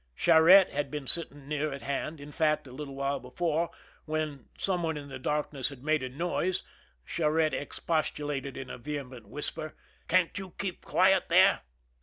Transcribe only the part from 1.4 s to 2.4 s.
near at hand; in